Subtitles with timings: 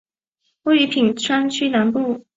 [0.63, 2.25] 位于品川区南部。